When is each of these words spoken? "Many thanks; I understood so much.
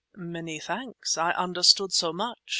"Many 0.15 0.59
thanks; 0.59 1.15
I 1.15 1.29
understood 1.33 1.93
so 1.93 2.11
much. 2.11 2.39